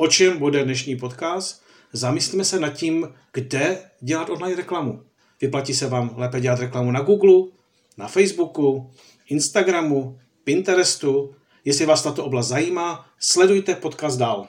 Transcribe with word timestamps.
O 0.00 0.08
čem 0.08 0.38
bude 0.38 0.64
dnešní 0.64 0.96
podcast? 0.96 1.62
Zamyslíme 1.92 2.44
se 2.44 2.60
nad 2.60 2.68
tím, 2.68 3.08
kde 3.32 3.78
dělat 4.00 4.30
online 4.30 4.56
reklamu. 4.56 5.02
Vyplatí 5.40 5.74
se 5.74 5.86
vám 5.86 6.14
lépe 6.16 6.40
dělat 6.40 6.60
reklamu 6.60 6.90
na 6.90 7.00
Google, 7.00 7.50
na 7.96 8.08
Facebooku, 8.08 8.90
Instagramu, 9.28 10.18
Pinterestu. 10.44 11.34
Jestli 11.64 11.86
vás 11.86 12.02
tato 12.02 12.24
oblast 12.24 12.48
zajímá, 12.48 13.06
sledujte 13.18 13.74
podcast 13.74 14.18
dál. 14.18 14.46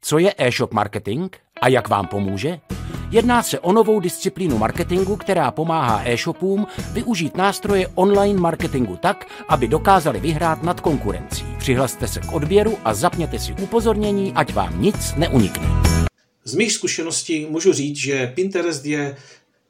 Co 0.00 0.18
je 0.18 0.34
e-shop 0.38 0.72
marketing 0.72 1.36
a 1.62 1.68
jak 1.68 1.88
vám 1.88 2.06
pomůže? 2.06 2.60
Jedná 3.10 3.42
se 3.42 3.60
o 3.60 3.72
novou 3.72 4.00
disciplínu 4.00 4.58
marketingu, 4.58 5.16
která 5.16 5.50
pomáhá 5.50 6.02
e-shopům 6.04 6.66
využít 6.92 7.36
nástroje 7.36 7.88
online 7.94 8.40
marketingu 8.40 8.96
tak, 8.96 9.26
aby 9.48 9.68
dokázali 9.68 10.20
vyhrát 10.20 10.62
nad 10.62 10.80
konkurencí. 10.80 11.57
Přihlaste 11.68 12.08
se 12.08 12.20
k 12.20 12.32
odběru 12.32 12.78
a 12.84 12.94
zapněte 12.94 13.38
si 13.38 13.52
upozornění, 13.52 14.32
ať 14.34 14.54
vám 14.54 14.82
nic 14.82 14.96
neunikne. 15.16 15.68
Z 16.44 16.54
mých 16.54 16.72
zkušeností 16.72 17.46
můžu 17.50 17.72
říct, 17.72 17.96
že 17.96 18.32
Pinterest 18.34 18.84
je 18.84 19.16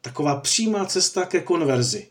taková 0.00 0.40
přímá 0.40 0.84
cesta 0.84 1.24
ke 1.24 1.40
konverzi. 1.40 2.06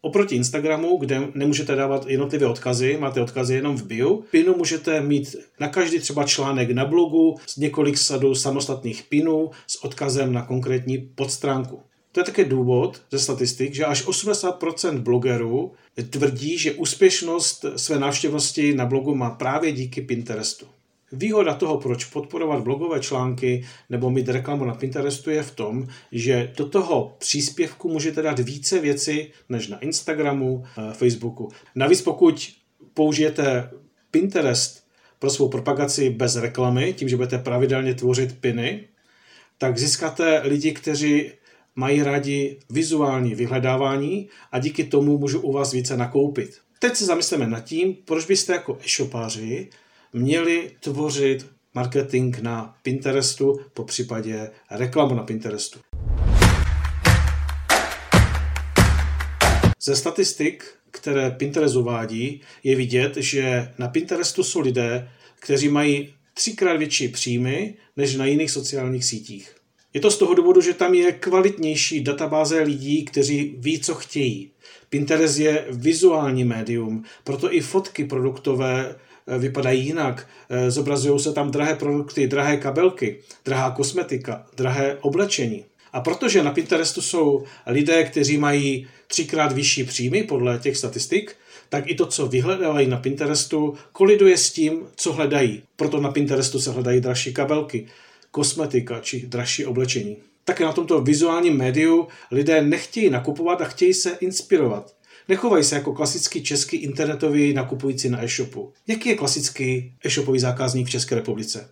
Oproti 0.00 0.36
Instagramu, 0.36 0.96
kde 0.96 1.28
nemůžete 1.34 1.76
dávat 1.76 2.06
jednotlivé 2.06 2.46
odkazy, 2.46 2.96
máte 3.00 3.20
odkazy 3.20 3.54
jenom 3.54 3.76
v 3.76 3.86
bio, 3.86 4.14
pinu 4.30 4.56
můžete 4.56 5.00
mít 5.00 5.36
na 5.60 5.68
každý 5.68 5.98
třeba 5.98 6.24
článek 6.24 6.70
na 6.70 6.84
blogu 6.84 7.36
s 7.46 7.56
několik 7.56 7.98
sadu 7.98 8.34
samostatných 8.34 9.02
pinů 9.02 9.50
s 9.66 9.84
odkazem 9.84 10.32
na 10.32 10.42
konkrétní 10.42 10.98
podstránku. 10.98 11.82
To 12.12 12.20
je 12.20 12.24
také 12.24 12.44
důvod 12.44 13.02
ze 13.10 13.18
statistik, 13.18 13.74
že 13.74 13.84
až 13.84 14.06
80% 14.06 14.98
blogerů 14.98 15.72
tvrdí, 16.10 16.58
že 16.58 16.72
úspěšnost 16.72 17.64
své 17.76 17.98
návštěvnosti 17.98 18.74
na 18.74 18.86
blogu 18.86 19.14
má 19.14 19.30
právě 19.30 19.72
díky 19.72 20.00
Pinterestu. 20.00 20.66
Výhoda 21.12 21.54
toho, 21.54 21.78
proč 21.78 22.04
podporovat 22.04 22.62
blogové 22.62 23.00
články 23.00 23.64
nebo 23.90 24.10
mít 24.10 24.28
reklamu 24.28 24.64
na 24.64 24.74
Pinterestu 24.74 25.30
je 25.30 25.42
v 25.42 25.50
tom, 25.50 25.86
že 26.12 26.52
do 26.56 26.68
toho 26.68 27.16
příspěvku 27.18 27.88
můžete 27.88 28.22
dát 28.22 28.38
více 28.38 28.80
věcí 28.80 29.26
než 29.48 29.68
na 29.68 29.78
Instagramu, 29.78 30.64
eh, 30.64 30.92
Facebooku. 30.92 31.48
Navíc 31.74 32.02
pokud 32.02 32.52
použijete 32.94 33.70
Pinterest 34.10 34.84
pro 35.18 35.30
svou 35.30 35.48
propagaci 35.48 36.10
bez 36.10 36.36
reklamy, 36.36 36.92
tím, 36.92 37.08
že 37.08 37.16
budete 37.16 37.38
pravidelně 37.38 37.94
tvořit 37.94 38.40
piny, 38.40 38.84
tak 39.58 39.78
získáte 39.78 40.40
lidi, 40.44 40.72
kteří 40.72 41.30
mají 41.80 42.02
rádi 42.02 42.58
vizuální 42.70 43.34
vyhledávání 43.34 44.28
a 44.52 44.58
díky 44.58 44.84
tomu 44.84 45.18
můžu 45.18 45.40
u 45.40 45.52
vás 45.52 45.72
více 45.72 45.96
nakoupit. 45.96 46.58
Teď 46.78 46.96
se 46.96 47.04
zamysleme 47.04 47.46
nad 47.46 47.60
tím, 47.60 47.96
proč 48.04 48.26
byste 48.26 48.52
jako 48.52 48.78
e-shopáři 48.84 49.68
měli 50.12 50.70
tvořit 50.80 51.46
marketing 51.74 52.38
na 52.40 52.76
Pinterestu, 52.82 53.60
po 53.74 53.84
případě 53.84 54.50
reklamu 54.70 55.14
na 55.14 55.22
Pinterestu. 55.22 55.78
Ze 59.82 59.96
statistik, 59.96 60.64
které 60.90 61.30
Pinterest 61.30 61.76
uvádí, 61.76 62.40
je 62.64 62.76
vidět, 62.76 63.16
že 63.16 63.72
na 63.78 63.88
Pinterestu 63.88 64.44
jsou 64.44 64.60
lidé, 64.60 65.10
kteří 65.38 65.68
mají 65.68 66.14
třikrát 66.34 66.76
větší 66.76 67.08
příjmy 67.08 67.74
než 67.96 68.14
na 68.14 68.26
jiných 68.26 68.50
sociálních 68.50 69.04
sítích. 69.04 69.59
Je 69.94 70.00
to 70.00 70.10
z 70.10 70.18
toho 70.18 70.34
důvodu, 70.34 70.60
že 70.60 70.74
tam 70.74 70.94
je 70.94 71.12
kvalitnější 71.12 72.04
databáze 72.04 72.60
lidí, 72.60 73.04
kteří 73.04 73.54
ví, 73.58 73.80
co 73.80 73.94
chtějí. 73.94 74.50
Pinterest 74.90 75.38
je 75.38 75.66
vizuální 75.70 76.44
médium, 76.44 77.04
proto 77.24 77.54
i 77.54 77.60
fotky 77.60 78.04
produktové 78.04 78.94
Eh, 79.30 79.38
vypadají 79.38 79.86
jinak. 79.86 80.28
Eh, 80.50 80.70
zobrazují 80.70 81.20
se 81.20 81.32
tam 81.32 81.50
drahé 81.50 81.74
produkty, 81.74 82.26
drahé 82.26 82.56
kabelky, 82.56 83.16
drahá 83.44 83.70
kosmetika, 83.70 84.46
drahé 84.56 84.98
oblečení. 85.00 85.64
A 85.92 86.00
protože 86.00 86.42
na 86.42 86.50
Pinterestu 86.50 87.02
jsou 87.02 87.44
lidé, 87.66 88.04
kteří 88.04 88.38
mají 88.38 88.86
třikrát 89.06 89.52
vyšší 89.52 89.84
příjmy 89.84 90.22
podle 90.22 90.58
těch 90.58 90.76
statistik, 90.76 91.36
tak 91.68 91.90
i 91.90 91.94
to, 91.94 92.06
co 92.06 92.26
vyhledávají 92.26 92.86
na 92.86 92.96
Pinterestu, 92.96 93.74
koliduje 93.92 94.36
s 94.36 94.50
tím, 94.50 94.82
co 94.96 95.12
hledají. 95.12 95.62
Proto 95.76 96.00
na 96.00 96.10
Pinterestu 96.10 96.60
se 96.60 96.70
hledají 96.70 97.00
dražší 97.00 97.34
kabelky, 97.34 97.86
kosmetika 98.30 99.00
či 99.00 99.26
dražší 99.26 99.66
oblečení. 99.66 100.16
Také 100.44 100.64
na 100.64 100.72
tomto 100.72 101.00
vizuálním 101.00 101.56
médiu 101.56 102.08
lidé 102.30 102.62
nechtějí 102.62 103.10
nakupovat 103.10 103.60
a 103.60 103.64
chtějí 103.64 103.94
se 103.94 104.10
inspirovat. 104.10 104.94
Nechovají 105.28 105.64
se 105.64 105.74
jako 105.74 105.92
klasický 105.92 106.42
český 106.42 106.76
internetový 106.76 107.52
nakupující 107.52 108.08
na 108.08 108.24
e-shopu. 108.24 108.72
Jaký 108.86 109.08
je 109.08 109.16
klasický 109.16 109.94
e-shopový 110.04 110.40
zákazník 110.40 110.86
v 110.86 110.90
České 110.90 111.14
republice? 111.14 111.70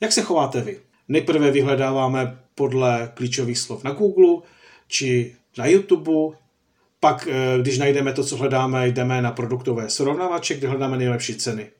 Jak 0.00 0.12
se 0.12 0.22
chováte 0.22 0.60
vy? 0.60 0.78
Nejprve 1.08 1.50
vyhledáváme 1.50 2.38
podle 2.54 3.10
klíčových 3.14 3.58
slov 3.58 3.84
na 3.84 3.90
Google 3.90 4.42
či 4.88 5.34
na 5.58 5.66
YouTube, 5.66 6.36
pak, 7.00 7.28
eh, 7.30 7.58
když 7.60 7.78
najdeme 7.78 8.12
to, 8.12 8.24
co 8.24 8.36
hledáme, 8.36 8.88
jdeme 8.88 9.22
na 9.22 9.30
produktové 9.30 9.90
srovnávače, 9.90 10.54
kde 10.54 10.68
hledáme 10.68 10.96
nejlepší 10.96 11.34
ceny. 11.34 11.70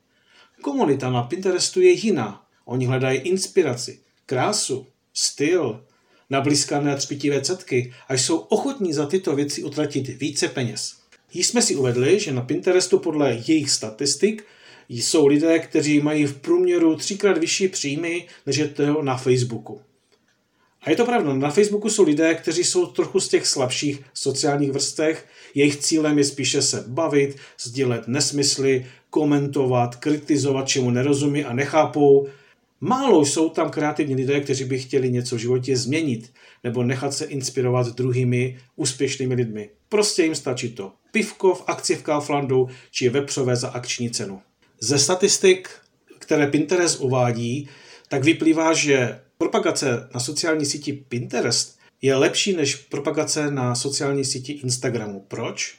Komunita 0.66 1.10
na 1.10 1.22
Pinterestu 1.22 1.80
je 1.80 1.90
jiná. 1.90 2.42
Oni 2.64 2.86
hledají 2.86 3.18
inspiraci, 3.18 3.98
krásu, 4.26 4.86
styl, 5.14 5.84
nablízkané 6.30 6.96
třpitivé 6.96 7.40
cetky 7.40 7.92
a 8.08 8.14
jsou 8.14 8.38
ochotní 8.38 8.92
za 8.92 9.06
tyto 9.06 9.36
věci 9.36 9.62
utratit 9.62 10.08
více 10.08 10.48
peněz. 10.48 10.96
Již 11.32 11.46
jsme 11.46 11.62
si 11.62 11.76
uvedli, 11.76 12.20
že 12.20 12.32
na 12.32 12.42
Pinterestu 12.42 12.98
podle 12.98 13.42
jejich 13.46 13.70
statistik 13.70 14.44
jsou 14.88 15.26
lidé, 15.26 15.58
kteří 15.58 16.00
mají 16.00 16.26
v 16.26 16.36
průměru 16.36 16.96
třikrát 16.96 17.38
vyšší 17.38 17.68
příjmy, 17.68 18.26
než 18.46 18.56
je 18.56 18.68
to 18.68 19.02
na 19.02 19.16
Facebooku. 19.16 19.80
A 20.86 20.90
je 20.90 20.96
to 20.96 21.04
pravda, 21.04 21.34
na 21.34 21.50
Facebooku 21.50 21.90
jsou 21.90 22.02
lidé, 22.02 22.34
kteří 22.34 22.64
jsou 22.64 22.86
trochu 22.86 23.20
z 23.20 23.28
těch 23.28 23.46
slabších 23.46 24.02
sociálních 24.14 24.72
vrstech, 24.72 25.26
jejich 25.54 25.76
cílem 25.76 26.18
je 26.18 26.24
spíše 26.24 26.62
se 26.62 26.84
bavit, 26.86 27.36
sdílet 27.60 28.08
nesmysly, 28.08 28.86
komentovat, 29.10 29.96
kritizovat, 29.96 30.68
čemu 30.68 30.90
nerozumí 30.90 31.44
a 31.44 31.52
nechápou, 31.52 32.28
Málo 32.80 33.26
jsou 33.26 33.48
tam 33.48 33.70
kreativní 33.70 34.14
lidé, 34.14 34.40
kteří 34.40 34.64
by 34.64 34.78
chtěli 34.78 35.12
něco 35.12 35.36
v 35.36 35.38
životě 35.38 35.76
změnit 35.76 36.32
nebo 36.64 36.82
nechat 36.82 37.14
se 37.14 37.24
inspirovat 37.24 37.86
druhými 37.86 38.58
úspěšnými 38.76 39.34
lidmi. 39.34 39.70
Prostě 39.88 40.22
jim 40.22 40.34
stačí 40.34 40.68
to. 40.68 40.92
Pivko 41.12 41.54
v 41.54 41.64
akci 41.66 41.94
v 41.96 42.02
Kauflandu 42.02 42.68
či 42.90 43.08
vepřové 43.08 43.56
za 43.56 43.68
akční 43.68 44.10
cenu. 44.10 44.40
Ze 44.80 44.98
statistik, 44.98 45.68
které 46.18 46.46
Pinterest 46.46 47.00
uvádí, 47.00 47.68
tak 48.08 48.24
vyplývá, 48.24 48.72
že 48.72 49.20
propagace 49.38 50.08
na 50.14 50.20
sociální 50.20 50.66
síti 50.66 50.92
Pinterest 50.92 51.78
je 52.02 52.16
lepší 52.16 52.56
než 52.56 52.76
propagace 52.76 53.50
na 53.50 53.74
sociální 53.74 54.24
síti 54.24 54.52
Instagramu. 54.52 55.24
Proč? 55.28 55.74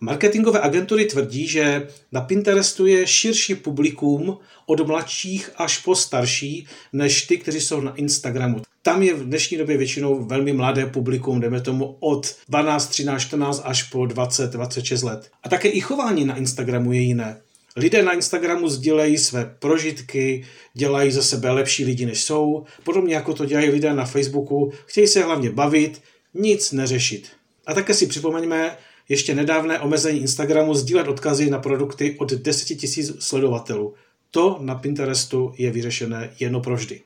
Marketingové 0.00 0.60
agentury 0.60 1.04
tvrdí, 1.04 1.46
že 1.46 1.88
na 2.12 2.20
Pinterestu 2.20 2.86
je 2.86 3.06
širší 3.06 3.54
publikum 3.54 4.38
od 4.66 4.86
mladších 4.86 5.50
až 5.56 5.78
po 5.78 5.94
starší, 5.94 6.66
než 6.92 7.22
ty, 7.22 7.38
kteří 7.38 7.60
jsou 7.60 7.80
na 7.80 7.94
Instagramu. 7.94 8.62
Tam 8.82 9.02
je 9.02 9.14
v 9.14 9.24
dnešní 9.24 9.58
době 9.58 9.76
většinou 9.76 10.24
velmi 10.24 10.52
mladé 10.52 10.86
publikum, 10.86 11.40
jdeme 11.40 11.60
tomu 11.60 11.96
od 12.00 12.36
12, 12.48 12.86
13, 12.86 13.22
14 13.22 13.62
až 13.64 13.82
po 13.82 14.06
20, 14.06 14.50
26 14.50 15.02
let. 15.02 15.30
A 15.42 15.48
také 15.48 15.68
i 15.68 15.80
chování 15.80 16.24
na 16.24 16.36
Instagramu 16.36 16.92
je 16.92 17.00
jiné. 17.00 17.40
Lidé 17.76 18.02
na 18.02 18.12
Instagramu 18.12 18.68
sdílejí 18.68 19.18
své 19.18 19.56
prožitky, 19.58 20.44
dělají 20.74 21.10
za 21.10 21.22
sebe 21.22 21.50
lepší 21.50 21.84
lidi, 21.84 22.06
než 22.06 22.24
jsou, 22.24 22.64
podobně 22.84 23.14
jako 23.14 23.34
to 23.34 23.44
dělají 23.44 23.70
lidé 23.70 23.94
na 23.94 24.04
Facebooku, 24.04 24.72
chtějí 24.86 25.06
se 25.06 25.22
hlavně 25.22 25.50
bavit, 25.50 26.02
nic 26.34 26.72
neřešit. 26.72 27.28
A 27.66 27.74
také 27.74 27.94
si 27.94 28.06
připomeňme, 28.06 28.76
ještě 29.08 29.34
nedávné 29.34 29.80
omezení 29.80 30.20
Instagramu 30.20 30.74
sdílet 30.74 31.08
odkazy 31.08 31.50
na 31.50 31.58
produkty 31.58 32.16
od 32.18 32.32
10 32.32 32.82
000 32.96 33.20
sledovatelů. 33.20 33.94
To 34.30 34.58
na 34.60 34.74
Pinterestu 34.74 35.52
je 35.58 35.70
vyřešené 35.70 36.34
jedno 36.40 36.60
provždy. 36.60 37.00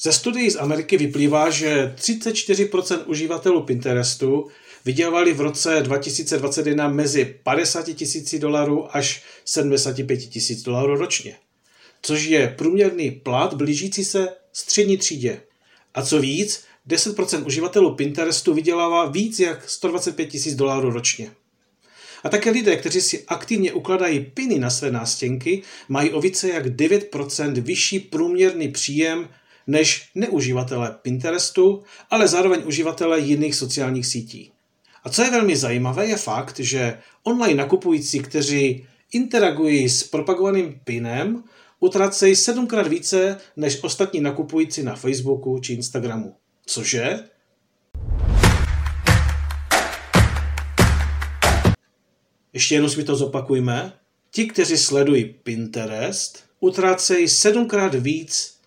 Ze 0.00 0.12
studií 0.12 0.50
z 0.50 0.56
Ameriky 0.56 0.96
vyplývá, 0.96 1.50
že 1.50 1.94
34% 1.96 2.98
uživatelů 3.06 3.62
Pinterestu 3.62 4.48
vydělávali 4.86 5.32
v 5.32 5.40
roce 5.40 5.80
2021 5.82 6.88
mezi 6.88 7.34
50 7.42 7.92
tisíci 7.92 8.38
dolarů 8.38 8.96
až 8.96 9.22
75 9.44 10.16
tisíc 10.16 10.62
dolarů 10.62 10.96
ročně, 10.96 11.36
což 12.02 12.24
je 12.24 12.54
průměrný 12.58 13.10
plat 13.10 13.54
blížící 13.54 14.04
se 14.04 14.28
střední 14.52 14.96
třídě. 14.96 15.40
A 15.94 16.02
co 16.02 16.20
víc, 16.20 16.64
10% 16.88 17.46
uživatelů 17.46 17.94
Pinterestu 17.94 18.54
vydělává 18.54 19.06
víc 19.06 19.40
jak 19.40 19.70
125 19.70 20.26
tisíc 20.26 20.54
dolarů 20.54 20.90
ročně. 20.90 21.30
A 22.24 22.28
také 22.28 22.50
lidé, 22.50 22.76
kteří 22.76 23.00
si 23.00 23.24
aktivně 23.28 23.72
ukladají 23.72 24.20
piny 24.20 24.58
na 24.58 24.70
své 24.70 24.90
nástěnky, 24.90 25.62
mají 25.88 26.10
o 26.10 26.20
více 26.20 26.48
jak 26.48 26.66
9% 26.66 27.60
vyšší 27.60 28.00
průměrný 28.00 28.68
příjem 28.68 29.28
než 29.66 30.10
neuživatelé 30.14 30.98
Pinterestu, 31.02 31.82
ale 32.10 32.28
zároveň 32.28 32.62
uživatelé 32.64 33.20
jiných 33.20 33.54
sociálních 33.54 34.06
sítí. 34.06 34.52
A 35.06 35.10
co 35.10 35.22
je 35.22 35.30
velmi 35.30 35.56
zajímavé, 35.56 36.06
je 36.06 36.16
fakt, 36.16 36.60
že 36.60 36.98
online 37.22 37.54
nakupující, 37.54 38.20
kteří 38.20 38.86
interagují 39.12 39.88
s 39.88 40.02
propagovaným 40.02 40.80
pinem, 40.84 41.44
utracejí 41.80 42.36
sedmkrát 42.36 42.86
více 42.86 43.38
než 43.56 43.82
ostatní 43.82 44.20
nakupující 44.20 44.82
na 44.82 44.96
Facebooku 44.96 45.58
či 45.58 45.72
Instagramu. 45.72 46.34
Cože? 46.66 47.18
Ještě 52.52 52.74
jednou 52.74 52.88
si 52.88 53.04
to 53.04 53.16
zopakujme. 53.16 53.92
Ti, 54.30 54.46
kteří 54.46 54.76
sledují 54.76 55.24
Pinterest, 55.24 56.44
utrácejí 56.60 57.28
sedmkrát 57.28 57.94
víc 57.94 58.60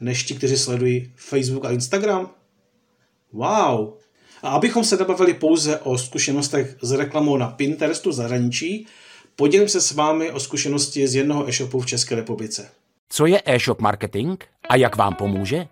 než 0.00 0.22
ti, 0.22 0.34
kteří 0.34 0.56
sledují 0.56 1.12
Facebook 1.16 1.64
a 1.64 1.70
Instagram. 1.70 2.30
Wow! 3.32 4.05
A 4.42 4.48
abychom 4.48 4.84
se 4.84 4.96
nebavili 4.96 5.34
pouze 5.34 5.78
o 5.78 5.98
zkušenostech 5.98 6.76
s 6.82 6.92
reklamou 6.92 7.36
na 7.36 7.46
Pinterestu 7.48 8.12
zahraničí, 8.12 8.86
podělím 9.36 9.68
se 9.68 9.80
s 9.80 9.92
vámi 9.92 10.30
o 10.30 10.40
zkušenosti 10.40 11.08
z 11.08 11.14
jednoho 11.14 11.48
e-shopu 11.48 11.80
v 11.80 11.86
České 11.86 12.14
republice. 12.14 12.68
Co 13.08 13.26
je 13.26 13.42
e-shop 13.44 13.80
marketing 13.80 14.44
a 14.68 14.76
jak 14.76 14.96
vám 14.96 15.14
pomůže? 15.14 15.66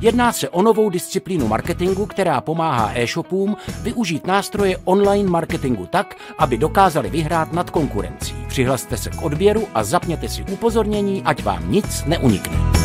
Jedná 0.00 0.32
se 0.32 0.48
o 0.48 0.62
novou 0.62 0.90
disciplínu 0.90 1.48
marketingu, 1.48 2.06
která 2.06 2.40
pomáhá 2.40 2.92
e-shopům 2.94 3.56
využít 3.82 4.26
nástroje 4.26 4.78
online 4.84 5.30
marketingu 5.30 5.86
tak, 5.86 6.16
aby 6.38 6.58
dokázali 6.58 7.10
vyhrát 7.10 7.52
nad 7.52 7.70
konkurencí. 7.70 8.34
Přihlaste 8.48 8.96
se 8.96 9.10
k 9.10 9.22
odběru 9.22 9.68
a 9.74 9.84
zapněte 9.84 10.28
si 10.28 10.42
upozornění, 10.42 11.22
ať 11.24 11.42
vám 11.42 11.72
nic 11.72 12.04
neunikne. 12.06 12.77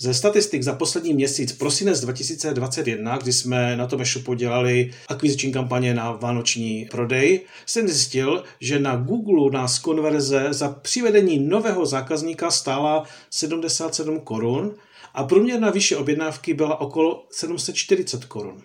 Ze 0.00 0.14
statistik 0.14 0.62
za 0.62 0.72
poslední 0.72 1.14
měsíc 1.14 1.52
prosinec 1.52 2.00
2021, 2.00 3.16
kdy 3.16 3.32
jsme 3.32 3.76
na 3.76 3.86
tom 3.86 4.00
e-shopu 4.00 4.34
dělali 4.34 4.90
akviziční 5.08 5.52
kampaně 5.52 5.94
na 5.94 6.12
vánoční 6.12 6.88
prodej, 6.90 7.40
jsem 7.66 7.88
zjistil, 7.88 8.44
že 8.60 8.78
na 8.78 8.96
Google 8.96 9.50
nás 9.60 9.78
konverze 9.78 10.48
za 10.50 10.68
přivedení 10.68 11.38
nového 11.38 11.86
zákazníka 11.86 12.50
stála 12.50 13.04
77 13.30 14.20
korun 14.20 14.74
a 15.14 15.24
průměrná 15.24 15.70
výše 15.70 15.96
objednávky 15.96 16.54
byla 16.54 16.80
okolo 16.80 17.26
740 17.30 18.24
korun. 18.24 18.62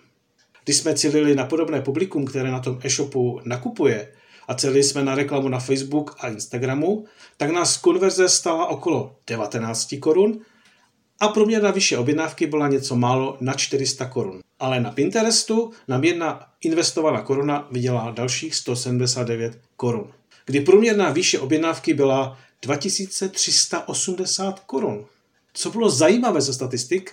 Když 0.64 0.76
jsme 0.76 0.94
cílili 0.94 1.34
na 1.34 1.44
podobné 1.44 1.80
publikum, 1.80 2.24
které 2.24 2.50
na 2.50 2.60
tom 2.60 2.78
e-shopu 2.84 3.40
nakupuje, 3.44 4.08
a 4.48 4.54
celili 4.54 4.82
jsme 4.82 5.04
na 5.04 5.14
reklamu 5.14 5.48
na 5.48 5.58
Facebook 5.58 6.16
a 6.18 6.28
Instagramu, 6.28 7.04
tak 7.36 7.50
nás 7.50 7.76
konverze 7.76 8.28
stala 8.28 8.66
okolo 8.66 9.16
19 9.26 9.94
korun 10.00 10.40
a 11.20 11.28
průměrná 11.28 11.70
vyšší 11.70 11.96
objednávky 11.96 12.46
byla 12.46 12.68
něco 12.68 12.96
málo 12.96 13.36
na 13.40 13.52
400 13.52 14.06
korun. 14.06 14.40
Ale 14.58 14.80
na 14.80 14.90
Pinterestu 14.90 15.72
nám 15.88 16.04
jedna 16.04 16.46
investovaná 16.60 17.22
koruna 17.22 17.68
vydělala 17.70 18.10
dalších 18.10 18.54
179 18.54 19.58
korun. 19.76 20.12
Kdy 20.46 20.60
průměrná 20.60 21.10
výše 21.10 21.38
objednávky 21.38 21.94
byla 21.94 22.38
2380 22.62 24.60
korun. 24.60 25.06
Co 25.54 25.70
bylo 25.70 25.90
zajímavé 25.90 26.40
ze 26.40 26.54
statistik, 26.54 27.12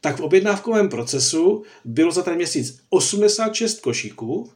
tak 0.00 0.16
v 0.16 0.20
objednávkovém 0.20 0.88
procesu 0.88 1.62
bylo 1.84 2.12
za 2.12 2.22
ten 2.22 2.34
měsíc 2.34 2.80
86 2.90 3.80
košíků, 3.80 4.50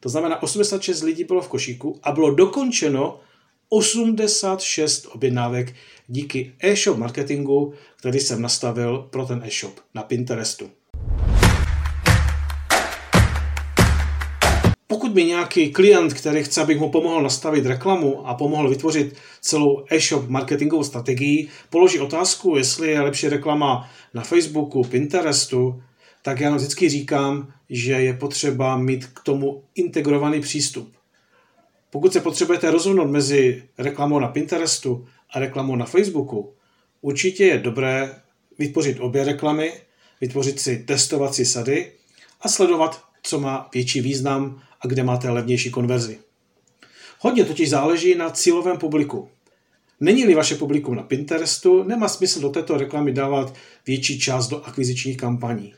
to 0.00 0.08
znamená 0.08 0.42
86 0.42 1.02
lidí 1.02 1.24
bylo 1.24 1.42
v 1.42 1.48
košíku 1.48 2.00
a 2.02 2.12
bylo 2.12 2.34
dokončeno 2.34 3.20
86 3.68 5.06
objednávek 5.06 5.74
díky 6.08 6.52
e-shop 6.60 6.98
marketingu, 6.98 7.74
který 7.96 8.20
jsem 8.20 8.42
nastavil 8.42 8.98
pro 8.98 9.26
ten 9.26 9.42
e-shop 9.44 9.80
na 9.94 10.02
Pinterestu. 10.02 10.70
Pokud 14.86 15.14
mi 15.14 15.24
nějaký 15.24 15.72
klient, 15.72 16.14
který 16.14 16.42
chce, 16.44 16.62
abych 16.62 16.80
mu 16.80 16.90
pomohl 16.90 17.22
nastavit 17.22 17.66
reklamu 17.66 18.28
a 18.28 18.34
pomohl 18.34 18.68
vytvořit 18.68 19.16
celou 19.40 19.84
e-shop 19.90 20.28
marketingovou 20.28 20.84
strategii, 20.84 21.48
položí 21.70 22.00
otázku, 22.00 22.56
jestli 22.56 22.90
je 22.90 23.00
lepší 23.00 23.28
reklama 23.28 23.90
na 24.14 24.22
Facebooku, 24.22 24.84
Pinterestu, 24.84 25.82
tak 26.22 26.40
já 26.40 26.56
vždycky 26.56 26.88
říkám, 26.88 27.52
že 27.70 27.92
je 27.92 28.14
potřeba 28.14 28.76
mít 28.76 29.06
k 29.06 29.20
tomu 29.20 29.62
integrovaný 29.74 30.40
přístup. 30.40 30.95
Pokud 31.90 32.12
se 32.12 32.20
potřebujete 32.20 32.70
rozhodnout 32.70 33.10
mezi 33.10 33.62
reklamou 33.78 34.18
na 34.18 34.28
Pinterestu 34.28 35.06
a 35.30 35.40
reklamou 35.40 35.76
na 35.76 35.84
Facebooku, 35.84 36.52
určitě 37.00 37.44
je 37.44 37.58
dobré 37.58 38.14
vytvořit 38.58 39.00
obě 39.00 39.24
reklamy, 39.24 39.72
vytvořit 40.20 40.60
si 40.60 40.78
testovací 40.78 41.44
sady 41.44 41.92
a 42.40 42.48
sledovat, 42.48 43.04
co 43.22 43.40
má 43.40 43.68
větší 43.74 44.00
význam 44.00 44.62
a 44.80 44.86
kde 44.86 45.02
máte 45.02 45.30
levnější 45.30 45.70
konverzi. 45.70 46.18
Hodně 47.20 47.44
totiž 47.44 47.70
záleží 47.70 48.14
na 48.14 48.30
cílovém 48.30 48.78
publiku. 48.78 49.28
Není-li 50.00 50.34
vaše 50.34 50.54
publikum 50.54 50.94
na 50.94 51.02
Pinterestu, 51.02 51.82
nemá 51.82 52.08
smysl 52.08 52.40
do 52.40 52.48
této 52.48 52.76
reklamy 52.76 53.12
dávat 53.12 53.54
větší 53.86 54.20
část 54.20 54.48
do 54.48 54.64
akvizičních 54.64 55.16
kampaní. 55.16 55.74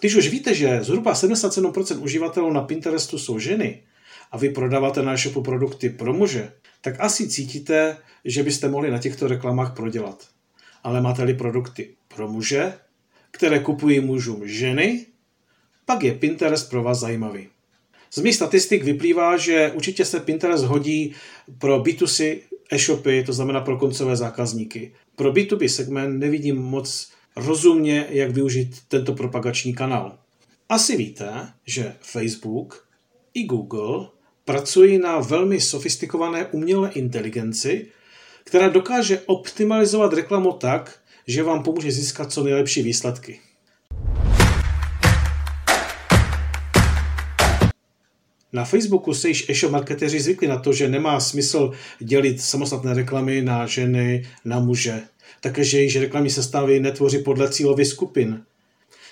Když 0.00 0.14
už 0.14 0.28
víte, 0.28 0.54
že 0.54 0.78
zhruba 0.82 1.14
77% 1.14 2.02
uživatelů 2.02 2.52
na 2.52 2.60
Pinterestu 2.60 3.18
jsou 3.18 3.38
ženy 3.38 3.82
a 4.30 4.38
vy 4.38 4.50
prodáváte 4.50 5.02
na 5.02 5.12
e-shopu 5.12 5.42
produkty 5.42 5.90
pro 5.90 6.12
muže, 6.12 6.52
tak 6.80 7.00
asi 7.00 7.28
cítíte, 7.28 7.96
že 8.24 8.42
byste 8.42 8.68
mohli 8.68 8.90
na 8.90 8.98
těchto 8.98 9.28
reklamách 9.28 9.76
prodělat. 9.76 10.28
Ale 10.82 11.00
máte-li 11.00 11.34
produkty 11.34 11.94
pro 12.08 12.28
muže, 12.28 12.72
které 13.30 13.58
kupují 13.58 14.00
mužům 14.00 14.48
ženy, 14.48 15.06
pak 15.86 16.02
je 16.02 16.14
Pinterest 16.14 16.70
pro 16.70 16.82
vás 16.82 17.00
zajímavý. 17.00 17.48
Z 18.10 18.18
mých 18.18 18.34
statistik 18.34 18.84
vyplývá, 18.84 19.36
že 19.36 19.72
určitě 19.74 20.04
se 20.04 20.20
Pinterest 20.20 20.64
hodí 20.64 21.14
pro 21.58 21.80
B2C 21.82 22.40
e-shopy, 22.72 23.24
to 23.24 23.32
znamená 23.32 23.60
pro 23.60 23.76
koncové 23.76 24.16
zákazníky. 24.16 24.92
Pro 25.16 25.32
B2B 25.32 25.66
segment 25.66 26.18
nevidím 26.18 26.56
moc 26.56 27.12
rozumně, 27.36 28.06
jak 28.08 28.30
využít 28.30 28.76
tento 28.88 29.12
propagační 29.12 29.74
kanál. 29.74 30.18
Asi 30.68 30.96
víte, 30.96 31.52
že 31.66 31.94
Facebook 32.00 32.88
i 33.34 33.44
Google 33.44 34.08
pracují 34.48 34.98
na 34.98 35.18
velmi 35.18 35.60
sofistikované 35.60 36.46
umělé 36.46 36.90
inteligenci, 36.94 37.86
která 38.44 38.68
dokáže 38.68 39.20
optimalizovat 39.26 40.12
reklamu 40.12 40.52
tak, 40.52 40.98
že 41.26 41.42
vám 41.42 41.62
pomůže 41.62 41.92
získat 41.92 42.32
co 42.32 42.44
nejlepší 42.44 42.82
výsledky. 42.82 43.40
Na 48.52 48.64
Facebooku 48.64 49.14
se 49.14 49.28
již 49.28 49.48
e-shop 49.48 49.72
marketeři 49.72 50.20
zvykli 50.20 50.48
na 50.48 50.58
to, 50.58 50.72
že 50.72 50.88
nemá 50.88 51.20
smysl 51.20 51.72
dělit 51.98 52.40
samostatné 52.40 52.94
reklamy 52.94 53.42
na 53.42 53.66
ženy, 53.66 54.26
na 54.44 54.60
muže. 54.60 55.02
Také, 55.40 55.64
že 55.64 55.80
již 55.80 55.96
reklamy 55.96 56.30
se 56.30 56.42
stávají 56.42 56.80
netvoří 56.80 57.18
podle 57.18 57.50
cílových 57.50 57.86
skupin. 57.86 58.44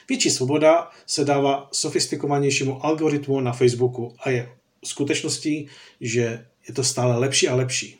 Větší 0.08 0.30
svoboda 0.30 0.90
se 1.06 1.24
dává 1.24 1.68
sofistikovanějšímu 1.72 2.86
algoritmu 2.86 3.40
na 3.40 3.52
Facebooku 3.52 4.14
a 4.18 4.30
je 4.30 4.55
skutečností, 4.84 5.68
že 6.00 6.46
je 6.68 6.74
to 6.74 6.84
stále 6.84 7.18
lepší 7.18 7.48
a 7.48 7.54
lepší. 7.54 7.98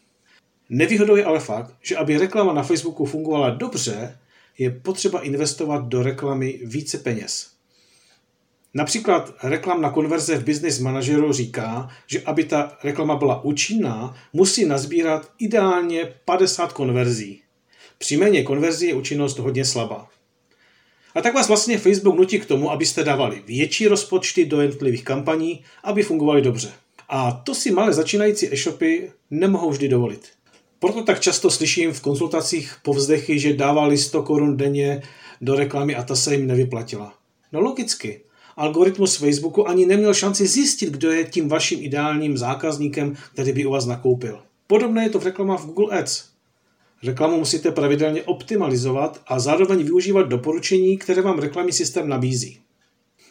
Nevýhodou 0.68 1.16
je 1.16 1.24
ale 1.24 1.40
fakt, 1.40 1.74
že 1.82 1.96
aby 1.96 2.18
reklama 2.18 2.52
na 2.52 2.62
Facebooku 2.62 3.04
fungovala 3.04 3.50
dobře, 3.50 4.18
je 4.58 4.70
potřeba 4.70 5.20
investovat 5.20 5.84
do 5.84 6.02
reklamy 6.02 6.60
více 6.64 6.98
peněz. 6.98 7.50
Například 8.74 9.34
reklamná 9.42 9.90
konverze 9.90 10.38
v 10.38 10.44
Business 10.44 10.78
Manageru 10.78 11.32
říká, 11.32 11.88
že 12.06 12.22
aby 12.22 12.44
ta 12.44 12.78
reklama 12.82 13.16
byla 13.16 13.44
účinná, 13.44 14.16
musí 14.32 14.64
nazbírat 14.64 15.30
ideálně 15.38 16.14
50 16.24 16.72
konverzí. 16.72 17.42
Při 17.98 18.16
méně 18.16 18.42
konverzí 18.42 18.86
je 18.86 18.94
účinnost 18.94 19.38
hodně 19.38 19.64
slabá. 19.64 20.08
A 21.16 21.20
tak 21.20 21.34
vás 21.34 21.48
vlastně 21.48 21.78
Facebook 21.78 22.16
nutí 22.16 22.40
k 22.40 22.46
tomu, 22.46 22.70
abyste 22.70 23.04
dávali 23.04 23.42
větší 23.46 23.88
rozpočty 23.88 24.44
do 24.44 24.60
jednotlivých 24.60 25.04
kampaní, 25.04 25.60
aby 25.84 26.02
fungovaly 26.02 26.42
dobře. 26.42 26.72
A 27.08 27.32
to 27.32 27.54
si 27.54 27.70
malé 27.70 27.92
začínající 27.92 28.52
e-shopy 28.52 29.10
nemohou 29.30 29.70
vždy 29.70 29.88
dovolit. 29.88 30.28
Proto 30.78 31.02
tak 31.02 31.20
často 31.20 31.50
slyším 31.50 31.92
v 31.92 32.00
konzultacích 32.00 32.76
povzdechy, 32.82 33.38
že 33.38 33.54
dávali 33.54 33.98
100 33.98 34.22
korun 34.22 34.56
denně 34.56 35.02
do 35.40 35.54
reklamy 35.54 35.94
a 35.94 36.02
ta 36.02 36.16
se 36.16 36.34
jim 36.34 36.46
nevyplatila. 36.46 37.14
No 37.52 37.60
logicky. 37.60 38.20
Algoritmus 38.56 39.16
Facebooku 39.16 39.68
ani 39.68 39.86
neměl 39.86 40.14
šanci 40.14 40.46
zjistit, 40.46 40.90
kdo 40.90 41.10
je 41.10 41.24
tím 41.24 41.48
vaším 41.48 41.78
ideálním 41.82 42.38
zákazníkem, 42.38 43.16
který 43.32 43.52
by 43.52 43.66
u 43.66 43.70
vás 43.70 43.86
nakoupil. 43.86 44.42
Podobné 44.66 45.02
je 45.02 45.10
to 45.10 45.20
v 45.20 45.24
reklamách 45.24 45.60
v 45.60 45.66
Google 45.66 45.98
Ads. 45.98 46.35
Reklamu 47.06 47.38
musíte 47.38 47.70
pravidelně 47.70 48.22
optimalizovat 48.22 49.22
a 49.26 49.38
zároveň 49.38 49.82
využívat 49.82 50.28
doporučení, 50.28 50.98
které 50.98 51.22
vám 51.22 51.38
reklamní 51.38 51.72
systém 51.72 52.08
nabízí. 52.08 52.60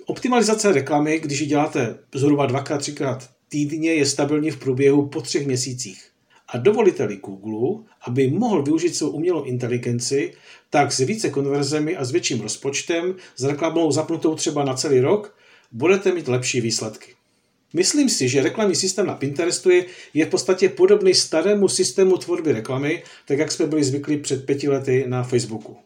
Optimalizace 0.05 0.71
reklamy, 0.71 1.19
když 1.19 1.39
ji 1.39 1.47
děláte 1.47 1.97
zhruba 2.15 2.45
dvakrát, 2.45 2.77
třikrát 2.77 3.29
týdně, 3.49 3.93
je 3.93 4.05
stabilní 4.05 4.51
v 4.51 4.59
průběhu 4.59 5.07
po 5.07 5.21
třech 5.21 5.47
měsících. 5.47 6.09
A 6.47 6.57
dovolíte-li 6.57 7.17
Google, 7.17 7.83
aby 8.01 8.31
mohl 8.31 8.63
využít 8.63 8.95
svou 8.95 9.09
umělou 9.09 9.43
inteligenci, 9.43 10.33
tak 10.69 10.91
s 10.91 10.99
více 10.99 11.29
konverzemi 11.29 11.97
a 11.97 12.05
s 12.05 12.11
větším 12.11 12.41
rozpočtem, 12.41 13.15
s 13.35 13.43
reklamou 13.43 13.91
zapnutou 13.91 14.35
třeba 14.35 14.63
na 14.63 14.73
celý 14.73 14.99
rok, 14.99 15.37
budete 15.71 16.11
mít 16.11 16.27
lepší 16.27 16.61
výsledky. 16.61 17.13
Myslím 17.75 18.09
si, 18.09 18.29
že 18.29 18.41
reklamní 18.41 18.75
systém 18.75 19.07
na 19.07 19.13
Pinterestu 19.13 19.69
je, 19.69 19.85
je 20.13 20.25
v 20.25 20.29
podstatě 20.29 20.69
podobný 20.69 21.13
starému 21.13 21.67
systému 21.67 22.17
tvorby 22.17 22.51
reklamy, 22.51 23.03
tak 23.27 23.39
jak 23.39 23.51
jsme 23.51 23.65
byli 23.65 23.83
zvyklí 23.83 24.17
před 24.17 24.45
pěti 24.45 24.69
lety 24.69 25.05
na 25.07 25.23
Facebooku. 25.23 25.77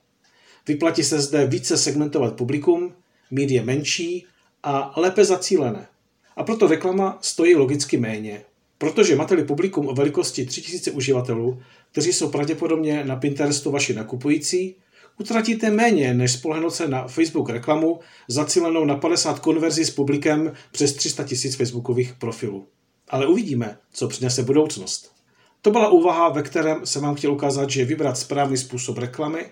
Vyplatí 0.68 1.04
se 1.04 1.22
zde 1.22 1.46
více 1.46 1.78
segmentovat 1.78 2.36
publikum, 2.36 2.94
mít 3.32 3.52
je 3.52 3.64
menší 3.64 4.26
a 4.64 4.94
lépe 4.98 5.26
zacílené. 5.26 5.88
A 6.36 6.44
proto 6.44 6.68
reklama 6.68 7.18
stojí 7.22 7.56
logicky 7.56 7.98
méně. 7.98 8.42
Protože 8.78 9.16
máte 9.16 9.44
publikum 9.44 9.88
o 9.88 9.94
velikosti 9.94 10.46
3000 10.46 10.92
uživatelů, 10.92 11.62
kteří 11.92 12.14
jsou 12.14 12.30
pravděpodobně 12.30 13.04
na 13.04 13.16
Pinterestu 13.16 13.72
vaši 13.72 13.94
nakupující, 13.94 14.76
utratíte 15.20 15.72
méně, 15.72 16.14
než 16.14 16.32
spolehnout 16.32 16.74
se 16.74 16.88
na 16.88 17.08
Facebook 17.08 17.50
reklamu 17.50 18.00
zacílenou 18.28 18.86
na 18.86 18.96
50 18.96 19.40
konverzí 19.40 19.86
s 19.86 19.92
publikem 19.92 20.54
přes 20.72 20.94
300 20.94 21.24
000 21.24 21.56
facebookových 21.58 22.14
profilů. 22.14 22.68
Ale 23.10 23.28
uvidíme, 23.28 23.78
co 23.94 24.08
přinese 24.08 24.44
budoucnost. 24.44 25.12
To 25.62 25.72
byla 25.72 25.90
úvaha, 25.90 26.30
ve 26.30 26.44
kterém 26.44 26.86
jsem 26.86 27.02
vám 27.02 27.16
chtěl 27.16 27.34
ukázat, 27.34 27.70
že 27.70 27.86
vybrat 27.86 28.18
správný 28.18 28.58
způsob 28.58 28.98
reklamy, 28.98 29.46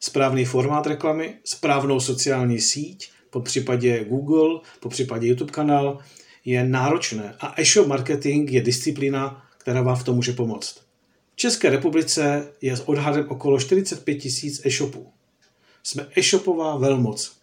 správný 0.00 0.44
formát 0.44 0.86
reklamy, 0.86 1.34
správnou 1.44 2.00
sociální 2.00 2.60
síť, 2.60 3.10
po 3.30 3.40
případě 3.40 4.04
Google, 4.04 4.60
po 4.80 4.88
případě 4.88 5.26
YouTube 5.26 5.52
kanál, 5.52 5.98
je 6.44 6.64
náročné 6.64 7.34
a 7.40 7.60
e-shop 7.60 7.86
marketing 7.86 8.50
je 8.50 8.62
disciplína, 8.62 9.46
která 9.58 9.82
vám 9.82 9.96
v 9.96 10.04
tom 10.04 10.16
může 10.16 10.32
pomoct. 10.32 10.89
České 11.40 11.70
republice 11.70 12.48
je 12.60 12.76
s 12.76 12.88
odhadem 12.88 13.26
okolo 13.28 13.60
45 13.60 14.14
tisíc 14.14 14.66
e-shopů. 14.66 15.12
Jsme 15.82 16.06
e-shopová 16.16 16.76
velmoc. 16.76 17.36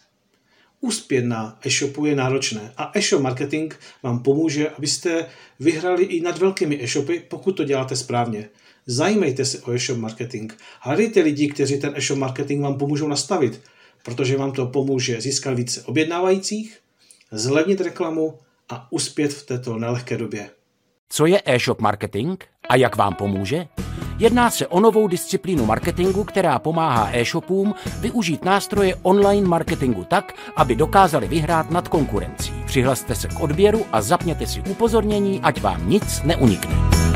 Úspět 0.82 1.26
na 1.26 1.60
e-shopu 1.66 2.06
je 2.06 2.16
náročné 2.16 2.74
a 2.78 2.92
e-shop 2.96 3.22
marketing 3.22 3.74
vám 4.04 4.20
pomůže, 4.20 4.70
abyste 4.70 5.26
vyhrali 5.60 6.04
i 6.04 6.22
nad 6.22 6.38
velkými 6.38 6.84
e-shopy, 6.84 7.20
pokud 7.20 7.52
to 7.52 7.64
děláte 7.64 7.96
správně. 7.96 8.50
Zajímejte 8.86 9.46
se 9.46 9.62
o 9.62 9.72
e-shop 9.72 9.98
marketing. 9.98 10.54
Hledejte 10.80 11.22
lidi, 11.22 11.48
kteří 11.48 11.80
ten 11.80 11.94
e-shop 11.96 12.20
marketing 12.20 12.64
vám 12.64 12.78
pomůžou 12.78 13.08
nastavit, 13.08 13.62
protože 14.04 14.38
vám 14.38 14.52
to 14.52 14.66
pomůže 14.66 15.22
získat 15.22 15.54
více 15.54 15.82
objednávajících, 15.84 16.80
zlevnit 17.32 17.82
reklamu 17.82 18.40
a 18.70 18.92
uspět 18.92 19.34
v 19.34 19.46
této 19.46 19.80
nelehké 19.80 20.18
době. 20.18 20.50
Co 21.10 21.26
je 21.26 21.42
e-shop 21.46 21.82
marketing 21.82 22.44
a 22.70 22.76
jak 22.76 22.96
vám 22.96 23.16
pomůže? 23.16 23.68
Jedná 24.20 24.50
se 24.50 24.68
o 24.68 24.80
novou 24.80 25.08
disciplínu 25.08 25.66
marketingu, 25.66 26.24
která 26.24 26.60
pomáhá 26.60 27.10
e-shopům 27.12 27.76
využít 28.00 28.46
nástroje 28.46 28.96
online 29.02 29.48
marketingu 29.48 30.04
tak, 30.04 30.34
aby 30.56 30.76
dokázali 30.76 31.28
vyhrát 31.28 31.72
nad 31.72 31.88
konkurencí. 31.88 32.54
Přihlaste 32.66 33.16
se 33.16 33.28
k 33.28 33.40
odběru 33.40 33.86
a 33.92 34.02
zapněte 34.02 34.48
si 34.48 34.62
upozornění, 34.62 35.40
ať 35.44 35.62
vám 35.62 35.90
nic 35.90 36.22
neunikne. 36.24 36.98